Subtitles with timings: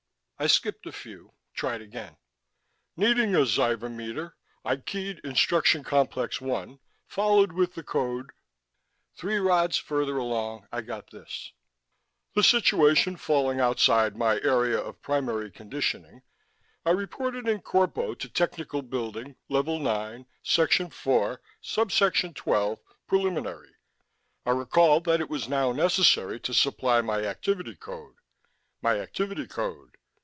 [0.43, 2.17] I skipped a few, tried again:
[2.97, 4.33] Needing a xivometer,
[4.65, 8.31] I keyed instruction complex One, followed with the code
[9.15, 11.53] Three rods further along, I got this:
[12.35, 16.23] _The situation falling outside my area of primary conditioning,
[16.87, 23.75] I reported in corpo to Technical Briefing, Level Nine, Section Four, Sub section Twelve, Preliminary.
[24.43, 28.15] I recalled that it was now necessary to supply my activity code...
[28.81, 29.89] my activity code